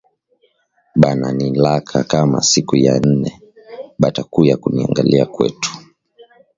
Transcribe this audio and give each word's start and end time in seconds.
Bana 0.95 1.29
nilaka 1.31 2.03
kama 2.11 2.41
siku 2.41 2.75
ya 2.75 2.97
ine 3.01 3.41
batakuya 3.99 4.57
kuniangalia 4.57 5.25
kwetu 5.25 5.71